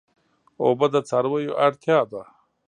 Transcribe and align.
اوبه 0.63 0.87
د 0.93 0.95
څارویو 1.09 1.57
اړتیا 1.65 1.99
ده. 2.11 2.21